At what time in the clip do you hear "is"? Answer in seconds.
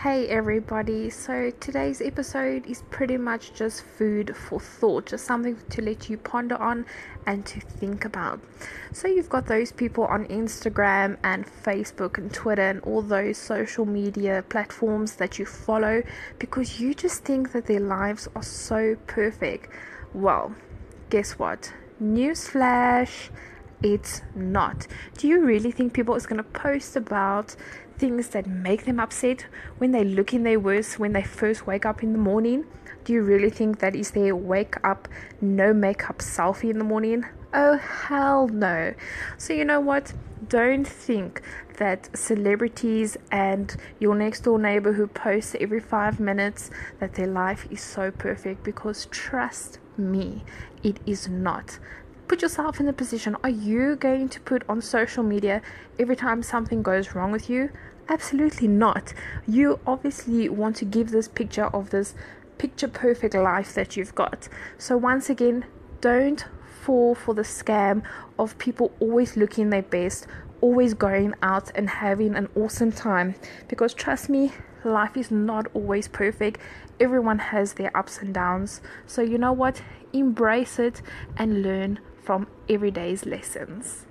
2.66-2.82, 26.14-26.26, 33.94-34.10, 47.70-47.80, 51.06-51.28, 75.16-75.30